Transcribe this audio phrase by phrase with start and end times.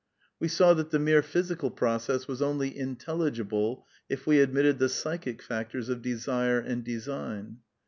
[0.39, 4.89] We saw that the mere phy sical process was only intelligible if we admitted the
[4.89, 7.57] psychic factors of desire and design.